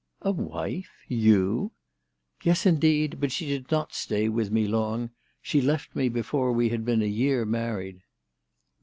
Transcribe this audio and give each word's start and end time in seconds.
"A 0.23 0.31
wife! 0.31 0.89
You!" 1.07 1.73
"Yes 2.43 2.65
indeed. 2.65 3.19
But 3.19 3.31
she 3.31 3.45
did 3.45 3.69
not 3.69 3.93
stay 3.93 4.29
with 4.29 4.49
me 4.49 4.65
long. 4.65 5.11
She 5.43 5.61
left 5.61 5.95
me 5.95 6.09
before 6.09 6.51
we 6.53 6.69
had 6.69 6.83
been 6.83 7.03
a 7.03 7.05
year 7.05 7.45
married." 7.45 8.01